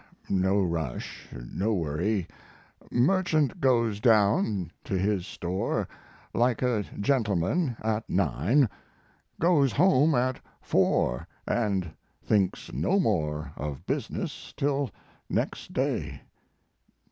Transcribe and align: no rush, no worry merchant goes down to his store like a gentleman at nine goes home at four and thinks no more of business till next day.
no 0.31 0.59
rush, 0.59 1.27
no 1.31 1.75
worry 1.75 2.25
merchant 2.89 3.61
goes 3.61 3.99
down 3.99 4.71
to 4.83 4.97
his 4.97 5.27
store 5.27 5.87
like 6.33 6.63
a 6.63 6.83
gentleman 6.99 7.77
at 7.83 8.09
nine 8.09 8.67
goes 9.39 9.73
home 9.73 10.15
at 10.15 10.39
four 10.59 11.27
and 11.45 11.93
thinks 12.23 12.73
no 12.73 12.99
more 12.99 13.53
of 13.55 13.85
business 13.85 14.51
till 14.57 14.89
next 15.29 15.71
day. 15.71 16.21